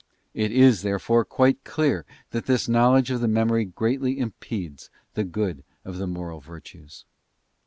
It 0.33 0.51
is, 0.51 0.81
therefore, 0.81 1.23
quite 1.23 1.63
clear 1.63 2.07
that 2.31 2.47
this 2.47 2.67
knowledge 2.67 3.11
of 3.11 3.21
the 3.21 3.27
memory 3.27 3.65
greatly 3.65 4.17
impedes 4.17 4.89
the 5.13 5.23
good 5.23 5.63
of 5.85 5.99
the 5.99 6.07
moral 6.07 6.39
virtues. 6.39 7.05